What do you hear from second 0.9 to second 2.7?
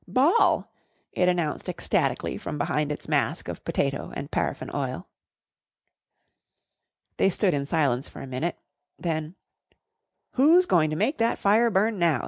it announced ecstatically from